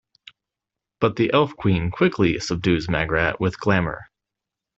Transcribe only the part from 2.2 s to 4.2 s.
subdues Magrat with glamour.